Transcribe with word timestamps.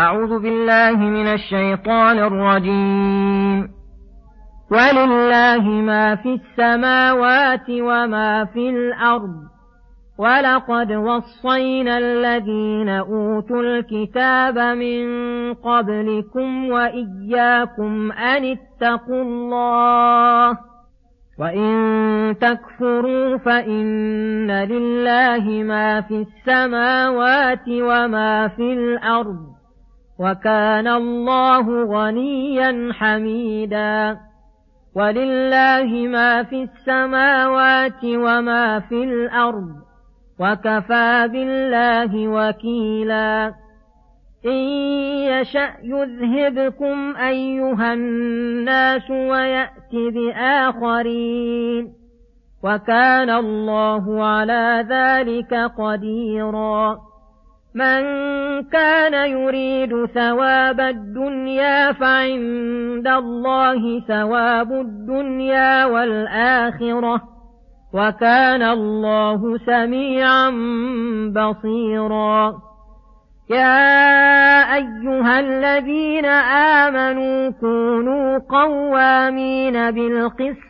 أعوذ 0.00 0.38
بالله 0.38 0.96
من 0.96 1.26
الشيطان 1.26 2.18
الرجيم. 2.18 3.68
ولله 4.70 5.68
ما 5.68 6.14
في 6.14 6.34
السماوات 6.34 7.70
وما 7.70 8.44
في 8.44 8.70
الأرض. 8.70 9.36
ولقد 10.18 10.92
وصينا 10.92 11.98
الذين 11.98 12.88
أوتوا 12.88 13.62
الكتاب 13.62 14.58
من 14.58 15.04
قبلكم 15.54 16.70
وإياكم 16.70 18.12
أن 18.12 18.56
اتقوا 18.56 19.22
الله. 19.22 20.58
وإن 21.38 22.34
تكفروا 22.40 23.36
فإن 23.36 24.50
لله 24.50 25.62
ما 25.62 26.00
في 26.00 26.26
السماوات 26.26 27.68
وما 27.68 28.48
في 28.48 28.72
الأرض. 28.72 29.59
وكان 30.20 30.88
الله 30.88 31.84
غنيا 31.84 32.92
حميدا. 32.92 34.18
ولله 34.96 36.08
ما 36.08 36.42
في 36.42 36.62
السماوات 36.62 38.04
وما 38.04 38.80
في 38.80 39.04
الأرض 39.04 39.70
وكفى 40.40 41.28
بالله 41.32 42.28
وكيلا. 42.28 43.52
إن 44.46 44.58
يشأ 45.32 45.70
يذهبكم 45.82 47.16
أيها 47.16 47.92
الناس 47.92 49.10
ويأت 49.10 49.92
بآخرين. 49.92 51.92
وكان 52.64 53.30
الله 53.30 54.24
على 54.24 54.86
ذلك 54.88 55.54
قديرا. 55.54 57.09
من 57.74 58.02
كان 58.62 59.14
يريد 59.30 60.06
ثواب 60.06 60.80
الدنيا 60.80 61.92
فعند 61.92 63.06
الله 63.06 64.00
ثواب 64.08 64.72
الدنيا 64.72 65.84
والآخرة 65.84 67.22
وكان 67.94 68.62
الله 68.62 69.58
سميعا 69.66 70.50
بصيرا. 71.30 72.54
يا 73.50 74.74
أيها 74.74 75.40
الذين 75.40 76.24
آمنوا 76.84 77.50
كونوا 77.50 78.38
قوامين 78.38 79.90
بالقسط 79.90 80.69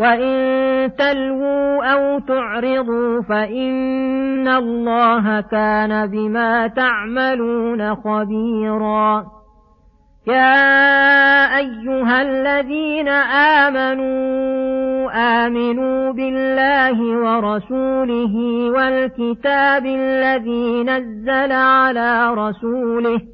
وإن 0.00 0.90
تلووا 0.98 1.84
أو 1.84 2.18
تعرضوا 2.18 3.22
فإن 3.22 4.48
الله 4.48 5.40
كان 5.40 6.06
بما 6.06 6.66
تعملون 6.66 7.94
خبيرا 7.94 9.26
يا 10.26 11.56
أيها 11.58 12.22
الذين 12.22 13.08
آمنوا 13.58 15.10
آمنوا 15.46 16.12
بالله 16.12 17.00
ورسوله 17.02 18.34
والكتاب 18.70 19.86
الذي 19.86 20.84
نزل 20.84 21.52
على 21.52 22.34
رسوله 22.34 23.33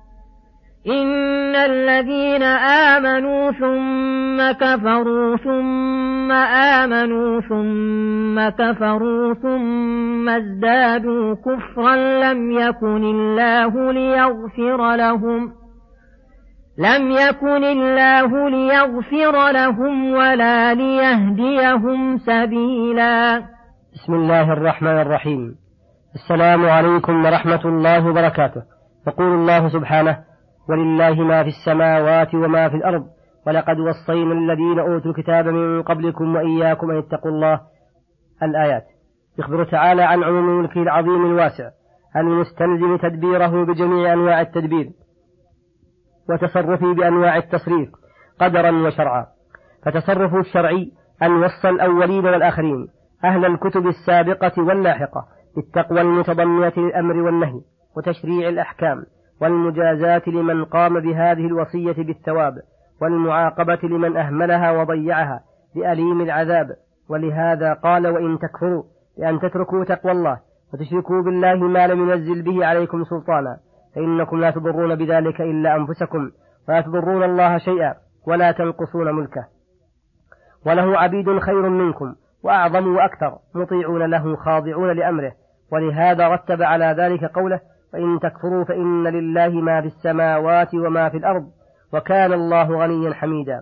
إن 0.87 1.55
الذين 1.55 2.43
آمنوا 2.93 3.51
ثم 3.51 4.51
كفروا 4.51 5.37
ثم 5.37 6.31
آمنوا 6.81 7.41
ثم 7.41 8.49
كفروا 8.49 9.33
ثم 9.33 10.29
ازدادوا 10.29 11.35
كفرا 11.35 11.95
لم 11.95 12.51
يكن 12.51 13.03
الله 13.03 13.91
ليغفر 13.91 14.95
لهم 14.95 15.51
لم 16.77 17.11
يكن 17.11 17.63
الله 17.63 18.49
ليغفر 18.49 19.51
لهم 19.51 20.13
ولا 20.13 20.73
ليهديهم 20.73 22.17
سبيلا 22.17 23.41
بسم 23.93 24.13
الله 24.13 24.53
الرحمن 24.53 24.97
الرحيم. 25.01 25.55
السلام 26.15 26.65
عليكم 26.65 27.25
ورحمة 27.25 27.65
الله 27.65 28.09
وبركاته. 28.09 28.61
يقول 29.07 29.33
الله 29.33 29.69
سبحانه 29.69 30.30
ولله 30.69 31.23
ما 31.23 31.43
في 31.43 31.49
السماوات 31.49 32.35
وما 32.35 32.69
في 32.69 32.75
الأرض 32.75 33.07
ولقد 33.47 33.79
وصينا 33.79 34.33
الذين 34.33 34.79
أوتوا 34.79 35.11
الكتاب 35.11 35.47
من 35.47 35.83
قبلكم 35.83 36.35
وإياكم 36.35 36.91
أن 36.91 36.97
اتقوا 36.97 37.31
الله. 37.31 37.61
الآيات. 38.43 38.83
يخبر 39.39 39.63
تعالى 39.63 40.03
عن 40.03 40.23
عموم 40.23 40.59
ملكه 40.59 40.81
العظيم 40.81 41.25
الواسع 41.25 41.69
المستلزم 42.15 42.97
تدبيره 42.97 43.65
بجميع 43.65 44.13
أنواع 44.13 44.41
التدبير 44.41 44.89
وتصرفه 46.29 46.93
بأنواع 46.93 47.37
التصريف 47.37 47.89
قدرا 48.39 48.71
وشرعا. 48.71 49.25
فتصرفه 49.85 50.39
الشرعي 50.39 50.91
أن 51.23 51.43
وصى 51.43 51.69
الأولين 51.69 52.25
والآخرين 52.25 52.87
أهل 53.23 53.45
الكتب 53.45 53.87
السابقة 53.87 54.63
واللاحقة 54.63 55.25
بالتقوى 55.55 56.01
المتضمنة 56.01 56.73
للأمر 56.77 57.17
والنهي 57.17 57.61
وتشريع 57.97 58.49
الأحكام. 58.49 59.05
والمجازاة 59.41 60.21
لمن 60.27 60.65
قام 60.65 60.99
بهذه 60.99 61.45
الوصية 61.47 62.03
بالثواب 62.03 62.53
والمعاقبة 63.01 63.79
لمن 63.83 64.17
أهملها 64.17 64.71
وضيعها 64.71 65.43
بأليم 65.75 66.21
العذاب. 66.21 66.67
ولهذا 67.09 67.73
قال 67.73 68.07
وإن 68.07 68.39
تكفروا 68.39 68.83
بأن 69.17 69.39
تتركوا 69.39 69.83
تقوى 69.83 70.11
الله 70.11 70.39
وتشركوا 70.73 71.21
بالله 71.21 71.55
ما 71.55 71.87
لم 71.87 72.09
ينزل 72.09 72.41
به 72.41 72.65
عليكم 72.65 73.03
سلطانا 73.03 73.57
فإنكم 73.95 74.39
لا 74.39 74.51
تضرون 74.51 74.95
بذلك 74.95 75.41
إلا 75.41 75.75
أنفسكم 75.75 76.31
ولا 76.69 76.81
تضرون 76.81 77.23
الله 77.23 77.57
شيئا 77.57 77.95
ولا 78.27 78.51
تنقصون 78.51 79.15
ملكه. 79.15 79.45
وله 80.65 80.97
عبيد 80.97 81.39
خير 81.39 81.69
منكم 81.69 82.15
وأعظم 82.43 82.95
وأكثر 82.95 83.37
مطيعون 83.55 84.05
له 84.05 84.35
خاضعون 84.35 84.91
لأمره. 84.91 85.31
ولهذا 85.71 86.27
رتب 86.27 86.61
على 86.61 86.85
ذلك 86.85 87.23
قوله 87.23 87.59
فإن 87.93 88.19
تكفروا 88.19 88.63
فإن 88.63 89.07
لله 89.07 89.49
ما 89.49 89.81
في 89.81 89.87
السماوات 89.87 90.75
وما 90.75 91.09
في 91.09 91.17
الأرض 91.17 91.43
وكان 91.93 92.33
الله 92.33 92.83
غنيا 92.83 93.13
حميدا. 93.13 93.61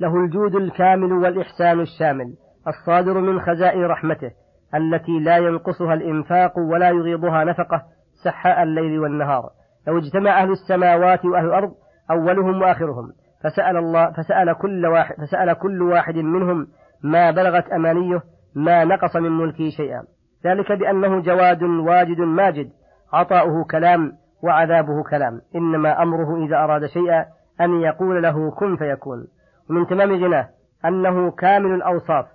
له 0.00 0.16
الجود 0.24 0.54
الكامل 0.54 1.12
والإحسان 1.12 1.80
الشامل 1.80 2.34
الصادر 2.68 3.20
من 3.20 3.40
خزائن 3.40 3.84
رحمته 3.84 4.30
التي 4.74 5.18
لا 5.20 5.36
ينقصها 5.36 5.94
الإنفاق 5.94 6.58
ولا 6.58 6.88
يغيضها 6.88 7.44
نفقة 7.44 7.82
سحاء 8.24 8.62
الليل 8.62 8.98
والنهار. 9.00 9.50
لو 9.86 9.98
اجتمع 9.98 10.42
أهل 10.42 10.50
السماوات 10.50 11.24
وأهل 11.24 11.46
الأرض 11.46 11.72
أولهم 12.10 12.62
وآخرهم 12.62 13.12
فسأل 13.44 13.76
الله 13.76 14.10
فسأل 14.10 14.58
كل 14.58 14.86
واحد 14.86 15.14
فسأل 15.14 15.54
كل 15.54 15.82
واحد 15.82 16.14
منهم 16.14 16.66
ما 17.04 17.30
بلغت 17.30 17.68
أمانيه 17.68 18.22
ما 18.54 18.84
نقص 18.84 19.16
من 19.16 19.30
ملكه 19.30 19.68
شيئا. 19.76 20.02
ذلك 20.46 20.72
بأنه 20.72 21.20
جواد 21.20 21.62
واجد 21.62 22.20
ماجد 22.20 22.70
عطاؤه 23.12 23.64
كلام 23.64 24.12
وعذابه 24.42 25.02
كلام. 25.02 25.40
إنما 25.54 26.02
أمره 26.02 26.44
إذا 26.46 26.56
أراد 26.56 26.86
شيئا 26.86 27.26
أن 27.60 27.80
يقول 27.80 28.22
له 28.22 28.50
كن 28.50 28.76
فيكون. 28.76 29.26
ومن 29.70 29.86
تمام 29.86 30.24
غناه 30.24 30.48
أنه 30.84 31.30
كامل 31.30 31.74
الأوصاف. 31.74 32.26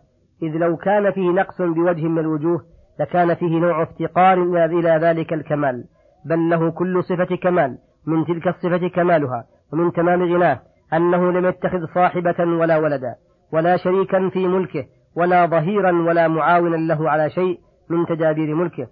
إذ 0.43 0.49
لو 0.49 0.77
كان 0.77 1.11
فيه 1.11 1.29
نقص 1.29 1.61
بوجه 1.61 2.07
من 2.07 2.19
الوجوه 2.19 2.61
لكان 2.99 3.33
فيه 3.33 3.59
نوع 3.59 3.83
افتقار 3.83 4.33
إلى 4.65 4.89
ذلك 4.89 5.33
الكمال. 5.33 5.83
بل 6.25 6.49
له 6.49 6.71
كل 6.71 7.03
صفة 7.03 7.35
كمال 7.35 7.77
من 8.07 8.25
تلك 8.25 8.47
الصفة 8.47 8.87
كمالها. 8.87 9.45
ومن 9.73 9.91
تمام 9.91 10.23
غناه 10.23 10.59
أنه 10.93 11.31
لم 11.31 11.45
يتخذ 11.45 11.85
صاحبة 11.85 12.35
ولا 12.39 12.77
ولدا 12.77 13.15
ولا 13.53 13.77
شريكا 13.77 14.29
في 14.29 14.47
ملكه 14.47 14.85
ولا 15.15 15.45
ظهيرا 15.45 15.91
ولا 15.91 16.27
معاونا 16.27 16.75
له 16.75 17.09
على 17.09 17.29
شيء 17.29 17.59
من 17.89 18.05
تدابير 18.05 18.55
ملكه. 18.55 18.87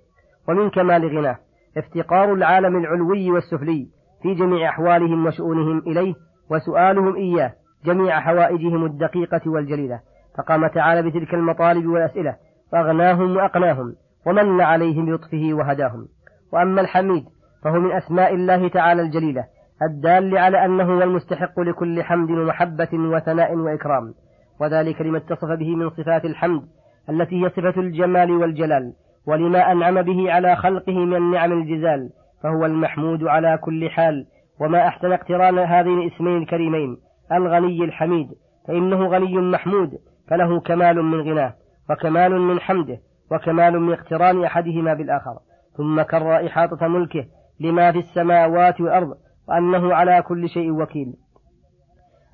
ومن 0.49 0.69
كمال 0.69 1.17
غناه 1.17 1.37
افتقار 1.77 2.33
العالم 2.33 2.77
العلوي 2.77 3.31
والسفلي 3.31 3.87
في 4.21 4.33
جميع 4.33 4.69
أحوالهم 4.69 5.25
وشؤونهم 5.25 5.77
إليه 5.77 6.13
وسؤالهم 6.51 7.15
إياه 7.15 7.53
جميع 7.85 8.19
حوائجهم 8.19 8.85
الدقيقة 8.85 9.41
والجليلة. 9.45 9.99
فقام 10.37 10.67
تعالى 10.67 11.09
بتلك 11.09 11.33
المطالب 11.33 11.85
والأسئلة 11.85 12.35
فأغناهم 12.71 13.35
وأقناهم 13.37 13.95
ومن 14.27 14.61
عليهم 14.61 15.05
بلطفه 15.05 15.49
وهداهم. 15.53 16.07
وأما 16.53 16.81
الحميد 16.81 17.25
فهو 17.63 17.79
من 17.79 17.91
أسماء 17.91 18.33
الله 18.33 18.67
تعالى 18.67 19.01
الجليلة 19.01 19.45
الدال 19.81 20.37
على 20.37 20.65
أنه 20.65 20.83
هو 20.83 21.01
المستحق 21.03 21.59
لكل 21.59 22.03
حمد 22.03 22.31
ومحبة 22.31 22.89
وثناء 22.93 23.55
وإكرام. 23.55 24.13
وذلك 24.61 25.01
لما 25.01 25.17
اتصف 25.17 25.51
به 25.59 25.75
من 25.75 25.89
صفات 25.89 26.25
الحمد 26.25 26.61
التي 27.09 27.43
هي 27.43 27.49
صفة 27.49 27.81
الجمال 27.81 28.31
والجلال. 28.31 28.93
ولما 29.27 29.71
أنعم 29.71 30.01
به 30.01 30.31
على 30.31 30.55
خلقه 30.55 31.05
من 31.05 31.15
النعم 31.15 31.51
الجزال 31.51 32.09
فهو 32.43 32.65
المحمود 32.65 33.23
على 33.23 33.57
كل 33.57 33.89
حال. 33.89 34.25
وما 34.59 34.87
أحسن 34.87 35.11
اقتران 35.11 35.59
هذين 35.59 36.01
الاسمين 36.01 36.37
الكريمين 36.37 36.97
الغني 37.31 37.83
الحميد 37.83 38.27
فإنه 38.67 39.07
غني 39.07 39.37
محمود 39.37 39.89
فله 40.29 40.59
كمال 40.59 41.03
من 41.03 41.21
غناه 41.21 41.53
وكمال 41.89 42.41
من 42.41 42.59
حمده 42.59 42.97
وكمال 43.31 43.79
من 43.79 43.93
اقتران 43.93 44.43
أحدهما 44.43 44.93
بالآخر. 44.93 45.37
ثم 45.77 46.01
كرر 46.01 46.47
إحاطة 46.47 46.87
ملكه 46.87 47.25
لما 47.59 47.91
في 47.91 47.99
السماوات 47.99 48.81
والأرض 48.81 49.17
وأنه 49.49 49.93
على 49.93 50.21
كل 50.21 50.49
شيء 50.49 50.71
وكيل. 50.71 51.13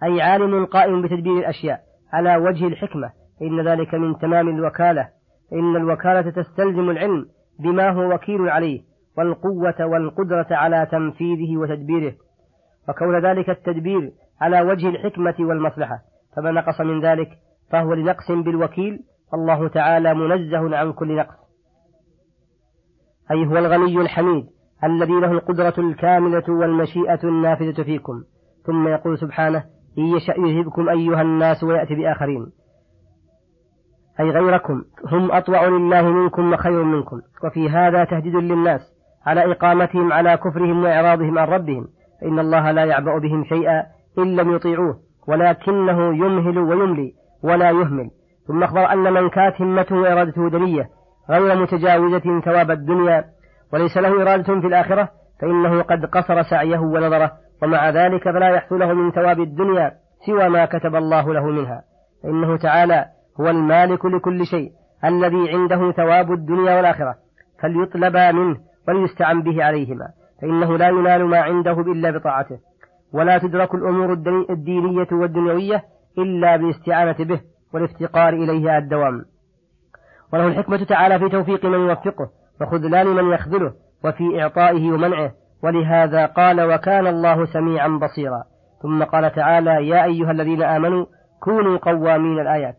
أي 0.03 0.21
عالم 0.21 0.65
قائم 0.65 1.01
بتدبير 1.01 1.37
الأشياء 1.37 1.79
على 2.13 2.35
وجه 2.35 2.67
الحكمة 2.67 3.11
إن 3.41 3.67
ذلك 3.67 3.93
من 3.93 4.17
تمام 4.17 4.49
الوكالة. 4.49 5.09
إن 5.53 5.75
الوكالة 5.75 6.29
تستلزم 6.29 6.89
العلم 6.89 7.25
بما 7.59 7.89
هو 7.89 8.13
وكيل 8.13 8.49
عليه 8.49 8.81
والقوة 9.17 9.85
والقدرة 9.85 10.47
على 10.51 10.87
تنفيذه 10.91 11.57
وتدبيره. 11.57 12.13
وكون 12.89 13.25
ذلك 13.25 13.49
التدبير 13.49 14.11
على 14.41 14.61
وجه 14.61 14.89
الحكمة 14.89 15.35
والمصلحة 15.39 15.99
فما 16.35 16.51
نقص 16.51 16.81
من 16.81 17.05
ذلك 17.05 17.29
فهو 17.71 17.93
لنقص 17.93 18.31
بالوكيل 18.31 18.99
فالله 19.31 19.67
تعالى 19.67 20.13
منزه 20.13 20.77
عن 20.77 20.93
كل 20.93 21.15
نقص. 21.15 21.35
أي 23.31 23.45
هو 23.45 23.57
الغني 23.57 24.01
الحميد 24.01 24.45
الذي 24.83 25.13
له 25.13 25.31
القدرة 25.31 25.73
الكاملة 25.77 26.43
والمشيئة 26.49 27.19
النافذة 27.23 27.83
فيكم 27.83 28.23
ثم 28.65 28.87
يقول 28.87 29.17
سبحانه 29.17 29.63
إن 29.97 30.03
يشأ 30.03 30.33
يذهبكم 30.37 30.89
أيها 30.89 31.21
الناس 31.21 31.63
ويأتي 31.63 31.95
بآخرين. 31.95 32.51
أي 34.21 34.29
غيركم 34.29 34.83
هم 35.11 35.31
أطوع 35.31 35.67
لله 35.67 36.01
منكم 36.01 36.53
وخير 36.53 36.83
منكم. 36.83 37.21
وفي 37.43 37.69
هذا 37.69 38.03
تهديد 38.03 38.35
للناس 38.35 38.81
على 39.25 39.51
إقامتهم 39.51 40.13
على 40.13 40.37
كفرهم 40.37 40.83
وإعراضهم 40.83 41.39
عن 41.39 41.47
ربهم. 41.47 41.87
فإن 42.21 42.39
الله 42.39 42.71
لا 42.71 42.85
يعبأ 42.85 43.17
بهم 43.17 43.43
شيئا 43.43 43.83
إن 44.17 44.35
لم 44.35 44.55
يطيعوه 44.55 44.95
ولكنه 45.27 46.25
يمهل 46.25 46.57
ويملي 46.57 47.13
ولا 47.43 47.69
يهمل. 47.69 48.09
ثم 48.47 48.63
أخبر 48.63 48.91
أن 48.93 49.13
من 49.13 49.29
كانت 49.29 49.61
همته 49.61 49.95
وإرادته 49.95 50.49
دنية 50.49 50.89
غير 51.29 51.55
متجاوزة 51.55 52.41
ثواب 52.45 52.71
الدنيا 52.71 53.25
وليس 53.73 53.97
له 53.97 54.21
إرادة 54.21 54.43
في 54.61 54.67
الآخرة 54.67 55.09
فإنه 55.41 55.81
قد 55.81 56.05
قصر 56.05 56.41
سعيه 56.43 56.79
ونظره 56.79 57.31
ومع 57.63 57.89
ذلك 57.89 58.23
فلا 58.23 58.49
يحصل 58.49 58.79
له 58.79 58.93
من 58.93 59.11
ثواب 59.11 59.39
الدنيا 59.39 59.91
سوى 60.25 60.49
ما 60.49 60.65
كتب 60.65 60.95
الله 60.95 61.33
له 61.33 61.45
منها. 61.45 61.83
فإنه 62.23 62.57
تعالى 62.57 63.05
هو 63.39 63.49
المالك 63.49 64.05
لكل 64.05 64.45
شيء 64.45 64.71
الذي 65.05 65.51
عنده 65.51 65.91
ثواب 65.91 66.31
الدنيا 66.31 66.75
والآخرة 66.75 67.15
فليطلبا 67.61 68.31
منه 68.31 68.57
وليستعن 68.87 69.41
به 69.41 69.63
عليهما 69.63 70.07
فإنه 70.41 70.77
لا 70.77 70.87
ينال 70.87 71.25
ما 71.25 71.39
عنده 71.39 71.79
إلا 71.79 72.11
بطاعته. 72.11 72.57
ولا 73.13 73.37
تدرك 73.37 73.75
الأمور 73.75 74.13
الدينية 74.49 75.07
والدنيوية 75.11 75.83
إلا 76.17 76.55
بالاستعانة 76.55 77.25
به 77.25 77.41
والافتقار 77.73 78.33
إليه 78.33 78.77
الدوام. 78.77 79.25
وله 80.33 80.47
الحكمة 80.47 80.83
تعالى 80.83 81.19
في 81.19 81.29
توفيق 81.29 81.65
من 81.65 81.79
يوفقه 81.89 82.29
وخذلان 82.61 83.07
من 83.07 83.33
يخذله 83.33 83.73
وفي 84.03 84.41
إعطائه 84.41 84.91
ومنعه. 84.91 85.31
ولهذا 85.63 86.25
قال 86.25 86.61
وكان 86.61 87.07
الله 87.07 87.45
سميعا 87.45 87.87
بصيرا 87.87 88.43
ثم 88.81 89.03
قال 89.03 89.31
تعالى 89.31 89.87
يا 89.87 90.03
أيها 90.03 90.31
الذين 90.31 90.63
آمنوا 90.63 91.05
كونوا 91.39 91.77
قوامين 91.77 92.39
الآيات 92.39 92.75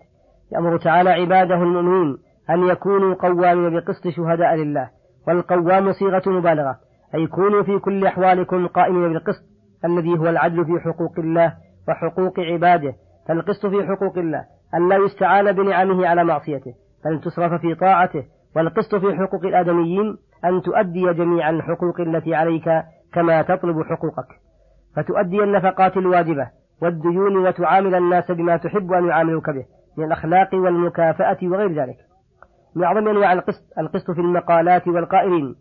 يأمر 0.53 0.77
تعالى 0.77 1.11
عباده 1.11 1.55
المؤمنين 1.55 2.17
أن 2.51 2.69
يكونوا 2.69 3.15
قوامين 3.15 3.71
بقسط 3.71 4.09
شهداء 4.09 4.55
لله 4.55 4.91
والقوام 5.29 5.93
صيغة 5.93 6.23
مبالغة 6.27 6.77
أي 7.15 7.27
كونوا 7.27 7.63
في 7.63 7.79
كل 7.79 8.07
أحوالكم 8.07 8.67
قائمين 8.67 9.13
بالقسط 9.13 9.43
الذي 9.85 10.19
هو 10.19 10.27
العدل 10.27 10.65
في 10.65 10.81
حقوق 10.85 11.19
الله 11.19 11.55
وحقوق 11.89 12.41
عباده 12.41 12.95
فالقسط 13.29 13.67
في 13.67 13.87
حقوق 13.87 14.19
الله 14.19 14.45
أن 14.75 14.89
لا 14.89 14.97
يستعان 14.97 15.53
بنعمه 15.53 16.07
على 16.07 16.25
معصيته 16.25 16.75
بل 17.05 17.21
تصرف 17.21 17.61
في 17.61 17.75
طاعته 17.75 18.25
والقسط 18.57 18.95
في 18.95 19.17
حقوق 19.17 19.45
الآدميين 19.45 20.17
أن 20.45 20.63
تؤدي 20.63 21.13
جميع 21.13 21.51
الحقوق 21.51 22.01
التي 22.01 22.35
عليك 22.35 22.65
كما 23.13 23.43
تطلب 23.43 23.83
حقوقك. 23.83 24.29
فتؤدي 24.97 25.43
النفقات 25.43 25.97
الواجبة 25.97 26.49
والديون 26.83 27.37
وتعامل 27.37 27.95
الناس 27.95 28.31
بما 28.31 28.57
تحب 28.57 28.93
أن 28.93 29.07
يعاملوك 29.07 29.51
به. 29.51 29.65
من 29.99 30.05
الأخلاق 30.05 30.55
والمكافأة 30.55 31.39
وغير 31.43 31.73
ذلك. 31.73 31.97
من 32.77 32.85
أعظم 32.85 33.09
أنواع 33.09 33.33
القسط 33.33 33.62
القسط 33.79 34.11
في 34.11 34.21
المقالات 34.21 34.89
والقائلين. 34.89 35.55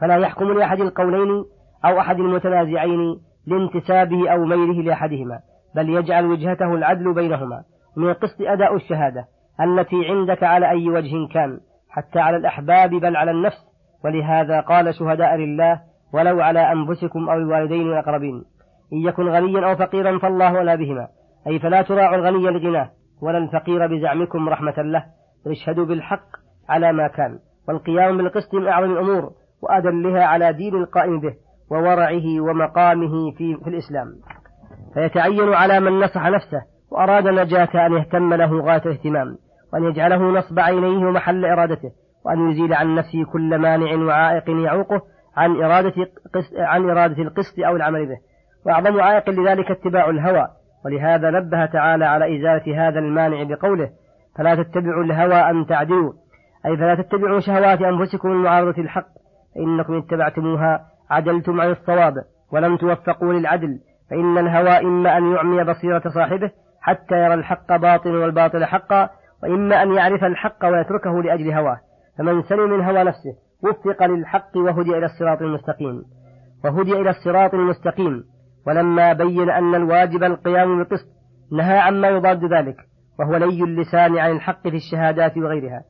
فلا 0.00 0.16
يحكم 0.16 0.52
لأحد 0.52 0.80
القولين 0.80 1.44
أو 1.84 2.00
أحد 2.00 2.20
المتنازعين 2.20 3.20
لانتسابه 3.46 4.30
أو 4.32 4.44
ميله 4.44 4.82
لأحدهما 4.82 5.40
بل 5.74 5.88
يجعل 5.88 6.26
وجهته 6.26 6.74
العدل 6.74 7.14
بينهما. 7.14 7.62
من 7.96 8.10
القسط 8.10 8.40
أداء 8.40 8.76
الشهادة 8.76 9.24
التي 9.60 10.06
عندك 10.08 10.42
على 10.42 10.70
أي 10.70 10.88
وجه 10.88 11.32
كان 11.34 11.60
حتى 11.90 12.18
على 12.18 12.36
الأحباب 12.36 12.90
بل 12.90 13.16
على 13.16 13.30
النفس. 13.30 13.68
ولهذا 14.04 14.60
قال 14.60 14.94
شهداء 14.94 15.36
لله 15.36 15.80
ولو 16.12 16.40
على 16.40 16.72
أنفسكم 16.72 17.28
أو 17.28 17.36
الوالدين 17.36 17.88
والأقربين 17.88 18.44
إن 18.92 18.98
يكن 18.98 19.28
غنيا 19.28 19.70
أو 19.70 19.76
فقيرا 19.76 20.18
فالله 20.18 20.52
ولا 20.52 20.74
بهما. 20.74 21.08
أي 21.46 21.58
فلا 21.58 21.82
تراعوا 21.82 22.16
الغني 22.16 22.50
لغناه. 22.50 22.90
ولا 23.22 23.38
الفقير 23.38 23.86
بزعمكم 23.86 24.48
رحمة 24.48 24.82
له 24.82 25.04
اشهدوا 25.46 25.86
بالحق 25.86 26.26
على 26.68 26.92
ما 26.92 27.08
كان 27.08 27.38
والقيام 27.68 28.16
بالقسط 28.16 28.54
من 28.54 28.68
أعظم 28.68 28.92
الأمور 28.92 29.32
وأدلها 29.62 30.24
على 30.24 30.52
دين 30.52 30.74
القائم 30.74 31.20
به 31.20 31.34
وورعه 31.70 32.40
ومقامه 32.40 33.30
في, 33.30 33.56
في 33.64 33.70
الإسلام. 33.70 34.06
فيتعين 34.94 35.54
على 35.54 35.80
من 35.80 36.00
نصح 36.00 36.26
نفسه 36.26 36.62
وأراد 36.90 37.28
نجاة 37.28 37.86
أن 37.86 37.92
يهتم 37.92 38.34
له 38.34 38.60
غاية 38.60 38.82
الاهتمام 38.86 39.38
وأن 39.72 39.84
يجعله 39.84 40.22
نصب 40.22 40.58
عينيه 40.58 41.06
ومحل 41.06 41.44
إرادته 41.44 41.90
وأن 42.24 42.50
يزيل 42.50 42.74
عن 42.74 42.94
نفسه 42.94 43.24
كل 43.32 43.58
مانع 43.58 43.94
وعائق 44.06 44.50
يعوقه 44.50 45.02
عن 45.36 45.62
إرادة 45.62 45.94
عن 46.58 46.90
إرادة 46.90 47.22
القسط 47.22 47.58
أو 47.66 47.76
العمل 47.76 48.06
به. 48.06 48.18
وأعظم 48.66 49.00
عائق 49.00 49.30
لذلك 49.30 49.70
اتباع 49.70 50.10
الهوى 50.10 50.48
ولهذا 50.84 51.30
نبه 51.30 51.66
تعالى 51.66 52.04
على 52.04 52.38
إزالة 52.38 52.88
هذا 52.88 52.98
المانع 52.98 53.42
بقوله 53.42 53.90
فلا 54.38 54.54
تتبعوا 54.54 55.04
الهوى 55.04 55.50
أن 55.50 55.66
تعدلوا 55.66 56.12
أي 56.66 56.76
فلا 56.76 56.94
تتبعوا 56.94 57.40
شهوات 57.40 57.82
أنفسكم 57.82 58.28
المعارضة 58.28 58.82
الحق 58.82 59.08
فإنكم 59.54 59.92
إن 59.92 59.98
اتبعتموها 59.98 60.86
عدلتم 61.10 61.60
عن 61.60 61.70
الصواب 61.70 62.14
ولم 62.52 62.76
توفقوا 62.76 63.32
للعدل 63.32 63.78
فإن 64.10 64.38
الهوى 64.38 64.78
إما 64.78 65.16
أن 65.18 65.32
يعمي 65.32 65.64
بصيرة 65.64 66.02
صاحبه 66.14 66.50
حتى 66.80 67.14
يرى 67.14 67.34
الحق 67.34 67.76
باطلا 67.76 68.18
والباطل 68.18 68.64
حقا 68.64 69.10
وإما 69.42 69.82
أن 69.82 69.92
يعرف 69.92 70.24
الحق 70.24 70.64
ويتركه 70.64 71.22
لأجل 71.22 71.52
هواه 71.52 71.80
فمن 72.18 72.42
سلم 72.42 72.70
من 72.70 72.80
هوى 72.84 73.04
نفسه 73.04 73.34
وفق 73.62 74.06
للحق 74.06 74.56
وهدي 74.56 74.98
إلى 74.98 75.06
الصراط 75.06 75.42
المستقيم 75.42 76.02
وهدي 76.64 76.92
إلى 76.92 77.10
الصراط 77.10 77.54
المستقيم. 77.54 78.24
ولما 78.68 79.12
بين 79.12 79.50
أن 79.50 79.74
الواجب 79.74 80.24
القيام 80.24 80.78
بالقسط 80.78 81.08
نهى 81.52 81.78
عما 81.78 82.08
يضاد 82.08 82.44
ذلك 82.44 82.76
وهو 83.18 83.36
لي 83.36 83.64
اللسان 83.64 84.18
عن 84.18 84.30
الحق 84.30 84.68
في 84.68 84.76
الشهادات 84.76 85.36
وغيرها 85.36 85.84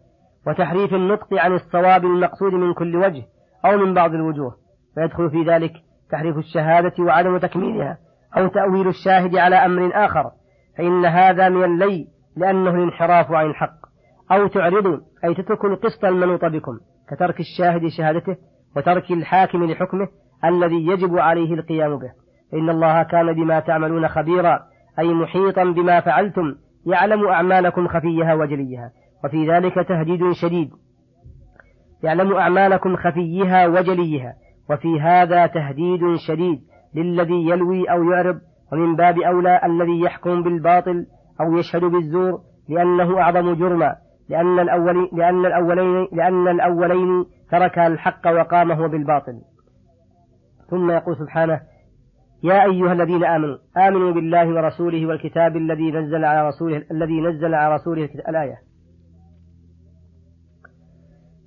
وتحريف 0.46 0.94
النطق 0.94 1.34
عن 1.34 1.54
الصواب 1.54 2.04
المقصود 2.04 2.52
من 2.52 2.74
كل 2.74 2.96
وجه 2.96 3.22
أو 3.64 3.76
من 3.76 3.94
بعض 3.94 4.14
الوجوه 4.14 4.56
فيدخل 4.94 5.30
في 5.30 5.42
ذلك 5.42 5.72
تحريف 6.10 6.36
الشهادة 6.36 6.92
وعدم 6.98 7.38
تكميلها 7.38 7.98
أو 8.36 8.48
تأويل 8.48 8.88
الشاهد 8.88 9.36
على 9.36 9.56
أمر 9.56 9.90
آخر 9.94 10.30
فإن 10.78 11.04
هذا 11.04 11.48
من 11.48 11.64
اللي 11.64 12.06
لأنه 12.36 12.70
الانحراف 12.70 13.32
عن 13.32 13.46
الحق 13.46 13.78
أو 14.32 14.46
تعرضوا 14.46 14.98
أي 15.24 15.34
تتركوا 15.34 15.68
القسط 15.68 16.04
المنوط 16.04 16.44
بكم 16.44 16.78
كترك 17.10 17.40
الشاهد 17.40 17.86
شهادته 17.88 18.36
وترك 18.76 19.10
الحاكم 19.10 19.64
لحكمه 19.64 20.08
الذي 20.44 20.86
يجب 20.86 21.18
عليه 21.18 21.54
القيام 21.54 21.98
به. 21.98 22.27
إن 22.54 22.70
الله 22.70 23.02
كان 23.02 23.32
بما 23.32 23.60
تعملون 23.60 24.08
خبيرا 24.08 24.60
أي 24.98 25.14
محيطا 25.14 25.64
بما 25.64 26.00
فعلتم 26.00 26.54
يعلم 26.86 27.28
أعمالكم 27.28 27.88
خفيها 27.88 28.34
وجليها. 28.34 28.90
وفي 29.24 29.50
ذلك 29.50 29.74
تهديد 29.74 30.32
شديد. 30.32 30.70
يعلم 32.02 32.32
أعمالكم 32.32 32.96
خفيها 32.96 33.66
وجليها. 33.66 34.34
وفي 34.70 35.00
هذا 35.00 35.46
تهديد 35.46 36.00
شديد 36.28 36.60
للذي 36.94 37.48
يلوي 37.48 37.90
أو 37.90 38.10
يعرض 38.10 38.38
ومن 38.72 38.96
باب 38.96 39.18
أولى 39.18 39.60
الذي 39.64 40.00
يحكم 40.00 40.42
بالباطل 40.42 41.06
أو 41.40 41.56
يشهد 41.56 41.84
بالزور 41.84 42.40
لأنه 42.68 43.20
أعظم 43.20 43.54
جرما. 43.54 43.96
لأن 44.28 44.58
الأولين 44.58 45.08
لأن 45.12 45.46
الأولين 45.46 46.08
لأن 46.12 46.48
الأولين 46.48 47.24
ترك 47.50 47.78
الحق 47.78 48.26
وقام 48.26 48.72
هو 48.72 48.88
بالباطل. 48.88 49.40
ثم 50.70 50.90
يقول 50.90 51.16
سبحانه 51.16 51.60
يا 52.42 52.64
أيها 52.64 52.92
الذين 52.92 53.24
آمنوا 53.24 53.56
آمنوا 53.76 54.12
بالله 54.12 54.48
ورسوله 54.48 55.06
والكتاب 55.06 55.56
الذي 55.56 55.90
نزل 55.90 56.24
على 56.24 56.48
رسوله 56.48 56.82
الذي 56.90 57.20
نزل 57.20 57.54
على 57.54 57.74
رسوله 57.74 58.08
الآية. 58.28 58.56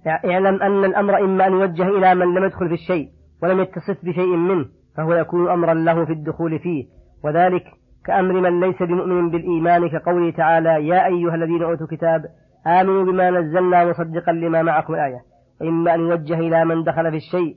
اعلم 0.08 0.62
أن 0.62 0.86
الأمر 0.86 1.20
إما 1.20 1.48
أن 1.48 1.52
يوجه 1.54 1.88
إلى 1.88 2.16
من 2.16 2.34
لم 2.36 2.46
يدخل 2.46 2.68
في 2.68 2.74
الشيء 2.74 3.10
ولم 3.44 3.60
يتصف 3.60 4.06
بشيء 4.06 4.36
منه 4.36 4.66
فهو 4.98 5.14
يكون 5.14 5.50
أمرا 5.50 5.74
له 5.74 6.06
في 6.06 6.12
الدخول 6.12 6.60
فيه. 6.60 6.86
وذلك 7.24 7.64
كأمر 8.06 8.34
من 8.34 8.60
ليس 8.60 8.84
بمؤمن 8.84 9.30
بالإيمان 9.30 9.90
كقوله 9.90 10.32
تعالى 10.32 10.88
يا 10.88 11.06
أيها 11.06 11.36
الذين 11.36 11.64
أوتوا 11.64 11.86
الكتاب 11.86 12.26
آمنوا 12.68 13.04
بما 13.04 13.30
نزلنا 13.30 13.86
مصدقا 13.86 14.32
لما 14.32 14.62
معكم 14.62 14.94
الآية. 14.94 15.22
وإما 15.62 15.94
أن 15.94 16.00
يوجه 16.00 16.40
إلى 16.40 16.66
من 16.66 16.84
دخل 16.84 17.12
في 17.12 17.18
الشيء 17.18 17.56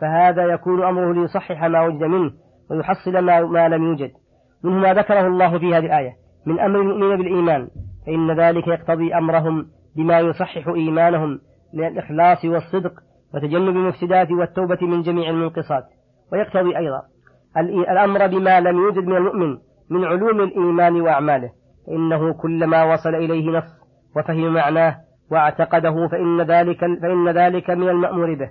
فهذا 0.00 0.42
يكون 0.42 0.82
أمره 0.82 1.12
ليصحح 1.12 1.64
ما 1.64 1.86
وجد 1.86 2.04
منه. 2.04 2.32
ويحصل 2.70 3.18
ما, 3.52 3.68
لم 3.68 3.82
يوجد. 3.84 4.10
منه 4.64 4.78
ما 4.78 4.94
ذكره 4.94 5.26
الله 5.26 5.58
في 5.58 5.74
هذه 5.74 5.86
الآية. 5.86 6.12
من 6.46 6.60
أمر 6.60 6.80
المؤمنين 6.80 7.16
بالإيمان 7.16 7.68
فإن 8.06 8.40
ذلك 8.40 8.66
يقتضي 8.66 9.14
أمرهم 9.14 9.66
بما 9.96 10.20
يصحح 10.20 10.68
إيمانهم 10.68 11.40
من 11.74 11.86
الإخلاص 11.86 12.44
والصدق 12.44 12.92
وتجنب 13.34 13.76
المفسدات 13.76 14.30
والتوبة 14.30 14.78
من 14.82 15.02
جميع 15.02 15.30
المنقصات. 15.30 15.84
ويقتضي 16.32 16.78
أيضا 16.78 17.02
الأمر 17.90 18.26
بما 18.26 18.60
لم 18.60 18.76
يوجد 18.76 19.04
من 19.06 19.16
المؤمن 19.16 19.58
من 19.90 20.04
علوم 20.04 20.40
الإيمان 20.40 21.00
وأعماله. 21.00 21.50
فإنه 21.86 22.32
كلما 22.32 22.84
وصل 22.84 23.14
إليه 23.14 23.50
نص 23.50 23.78
وفهم 24.16 24.54
معناه 24.54 24.96
واعتقده 25.30 26.08
فإن 26.08 26.40
ذلك 26.40 26.80
فإن 26.80 27.28
ذلك 27.28 27.70
من 27.70 27.88
المأمور 27.88 28.34
به. 28.34 28.50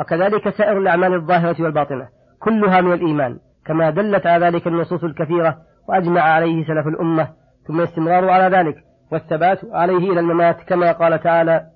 وكذلك 0.00 0.48
سائر 0.48 0.78
الأعمال 0.78 1.14
الظاهرة 1.14 1.62
والباطنة. 1.62 2.08
كلها 2.44 2.80
من 2.80 2.92
الإيمان 2.92 3.38
كما 3.66 3.90
دلت 3.90 4.26
على 4.26 4.46
ذلك 4.46 4.66
النصوص 4.66 5.04
الكثيرة 5.04 5.56
وأجمع 5.88 6.20
عليه 6.20 6.64
سلف 6.64 6.86
الأمة 6.86 7.28
ثم 7.66 7.80
الاستمرار 7.80 8.30
على 8.30 8.56
ذلك 8.56 8.76
والثبات 9.12 9.58
عليه 9.72 10.12
إلى 10.12 10.20
الممات 10.20 10.56
كما 10.68 10.92
قال 10.92 11.22
تعالى 11.22 11.66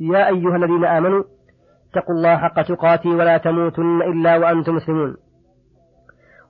يا 0.00 0.28
أيها 0.28 0.56
الذين 0.56 0.84
آمنوا 0.84 1.22
اتقوا 1.90 2.14
الله 2.14 2.36
حق 2.36 2.62
تقاته 2.62 3.10
ولا 3.10 3.36
تموتن 3.36 4.02
إلا 4.02 4.36
وأنتم 4.36 4.74
مسلمون. 4.74 5.16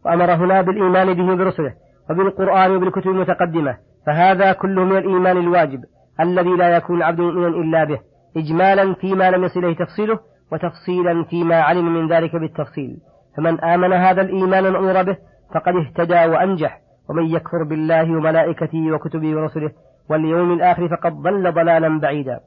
وأمر 0.05 0.35
هنا 0.35 0.63
بالإيمان 0.63 1.15
به 1.15 1.35
برسله 1.35 1.75
وبالقرآن 2.11 2.71
وبالكتب 2.77 3.11
المتقدمة 3.11 3.77
فهذا 4.07 4.53
كله 4.53 4.85
من 4.85 4.97
الإيمان 4.97 5.37
الواجب 5.37 5.81
الذي 6.21 6.51
لا 6.57 6.77
يكون 6.77 7.03
عبد 7.03 7.21
مؤمنا 7.21 7.49
إلا 7.49 7.85
به 7.85 7.99
إجمالا 8.37 8.95
فيما 8.95 9.31
لم 9.31 9.45
يصل 9.45 9.65
إليه 9.65 9.77
تفصيله 9.77 10.19
وتفصيلا 10.53 11.25
فيما 11.25 11.61
علم 11.61 11.95
من 11.95 12.13
ذلك 12.13 12.37
بالتفصيل. 12.37 12.97
فمن 13.37 13.61
آمن 13.61 13.93
هذا 13.93 14.23
الإيمان 14.23 14.67
المأمور 14.67 15.03
به 15.03 15.17
فقد 15.55 15.75
اهتدى 15.77 16.33
وأنجح. 16.33 16.81
ومن 17.09 17.27
يكفر 17.27 17.63
بالله 17.63 18.17
وملائكته 18.17 18.93
وكتبه 18.93 19.37
ورسله 19.37 19.71
واليوم 20.11 20.53
الآخر 20.53 20.89
فقد 20.89 21.13
ضل 21.13 21.53
ضلالا 21.53 22.01
بعيدا. 22.01 22.41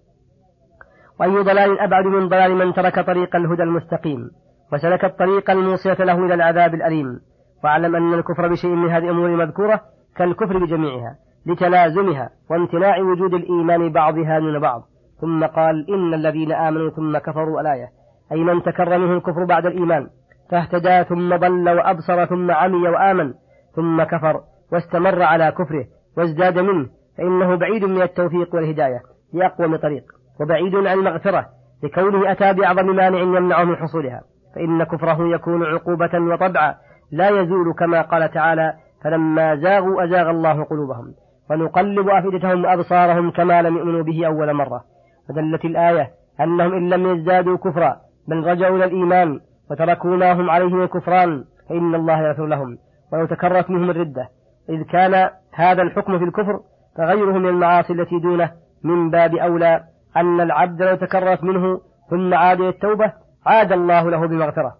وأي 1.19 1.43
ضلال 1.43 1.79
أبعد 1.79 2.05
من 2.05 2.27
ضلال 2.27 2.55
من 2.55 2.73
ترك 2.73 2.99
طريق 2.99 3.35
الهدى 3.35 3.63
المستقيم 3.63 4.29
وسلك 4.73 5.05
الطريق 5.05 5.51
الموصلة 5.51 5.93
له 5.93 6.25
إلى 6.25 6.33
العذاب 6.33 6.73
الأليم. 6.73 7.19
واعلم 7.63 7.95
أن 7.95 8.13
الكفر 8.13 8.47
بشيء 8.47 8.75
من 8.75 8.89
هذه 8.89 9.03
الأمور 9.03 9.27
المذكورة 9.27 9.81
كالكفر 10.15 10.57
بجميعها 10.57 11.15
لتلازمها 11.45 12.29
وامتناع 12.49 12.99
وجود 13.01 13.33
الإيمان 13.33 13.91
بعضها 13.91 14.39
من 14.39 14.59
بعض. 14.59 14.81
ثم 15.21 15.45
قال 15.45 15.85
إن 15.89 16.13
الذين 16.13 16.51
آمنوا 16.51 16.89
ثم 16.89 17.17
كفروا 17.17 17.61
ألآية. 17.61 17.87
أي 18.31 18.43
من 18.43 18.63
تكرر 18.63 18.97
منه 18.97 19.13
الكفر 19.13 19.45
بعد 19.45 19.65
الإيمان. 19.65 20.07
فاهتدى 20.51 21.03
ثم 21.03 21.35
ضل 21.35 21.69
وأبصر 21.69 22.25
ثم 22.25 22.51
عمي 22.51 22.89
وآمن 22.89 23.33
ثم 23.75 24.03
كفر 24.03 24.41
واستمر 24.71 25.23
على 25.23 25.51
كفره 25.51 25.85
وازداد 26.17 26.59
منه 26.59 26.87
فإنه 27.17 27.55
بعيد 27.55 27.85
من 27.85 28.01
التوفيق 28.01 28.55
والهداية 28.55 29.01
لأقوم 29.33 29.75
طريق 29.75 30.03
وبعيد 30.41 30.75
عن 30.75 30.99
المغفرة 30.99 31.45
لكونه 31.83 32.31
أتى 32.31 32.53
بأعظم 32.53 32.95
مانع 32.95 33.19
يمنعه 33.19 33.63
من 33.63 33.75
حصولها 33.75 34.21
فإن 34.55 34.83
كفره 34.83 35.33
يكون 35.33 35.65
عقوبة 35.65 36.19
وطبعا 36.19 36.75
لا 37.11 37.29
يزول 37.29 37.73
كما 37.73 38.01
قال 38.01 38.31
تعالى 38.31 38.73
فلما 39.03 39.55
زاغوا 39.55 40.03
أزاغ 40.03 40.29
الله 40.29 40.63
قلوبهم 40.63 41.13
ونقلب 41.49 42.09
أفئدتهم 42.09 42.65
وأبصارهم 42.65 43.31
كما 43.31 43.61
لم 43.61 43.77
يؤمنوا 43.77 44.03
به 44.03 44.27
أول 44.27 44.53
مرة 44.53 44.83
فدلت 45.29 45.65
الآية 45.65 46.11
أنهم 46.41 46.73
إن 46.73 46.89
لم 46.89 47.07
يزدادوا 47.07 47.57
كفرا 47.57 47.95
بل 48.27 48.47
رجعوا 48.47 48.75
إلى 48.75 48.85
الإيمان 48.85 49.39
وتركوا 49.71 50.17
ما 50.17 50.33
هم 50.33 50.49
عليه 50.49 50.67
من 50.67 50.83
الكفران 50.83 51.43
فإن 51.69 51.95
الله 51.95 52.21
يغفر 52.21 52.45
لهم. 52.45 52.77
ولو 53.13 53.25
تكررت 53.25 53.69
منهم 53.69 53.89
الردة 53.89 54.29
إذ 54.69 54.83
كان 54.83 55.29
هذا 55.53 55.81
الحكم 55.81 56.17
في 56.17 56.23
الكفر 56.23 56.59
فغيره 56.97 57.31
من 57.31 57.47
المعاصي 57.47 57.93
التي 57.93 58.19
دونه 58.19 58.51
من 58.83 59.09
باب 59.09 59.35
أولى 59.35 59.83
أن 60.17 60.41
العبد 60.41 60.81
لو 60.81 60.95
تكررت 60.95 61.43
منه 61.43 61.81
ثم 62.09 62.33
عاد 62.33 62.59
إلى 62.59 62.69
التوبة 62.69 63.13
عاد 63.45 63.71
الله 63.71 64.09
له 64.09 64.27
بمغفرة. 64.27 64.75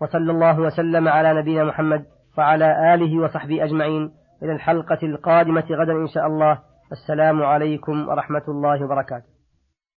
وصلى 0.00 0.32
الله 0.32 0.60
وسلم 0.60 1.08
على 1.08 1.34
نبينا 1.40 1.64
محمد 1.64 2.04
وعلى 2.38 2.94
آله 2.94 3.22
وصحبه 3.22 3.64
أجمعين. 3.64 4.10
إلى 4.42 4.52
الحلقة 4.52 4.98
القادمة 5.02 5.64
غدا 5.70 5.92
إن 5.92 6.08
شاء 6.08 6.26
الله. 6.26 6.58
السلام 6.92 7.42
عليكم 7.42 8.08
ورحمة 8.08 8.42
الله 8.48 8.84
وبركاته. 8.84 9.37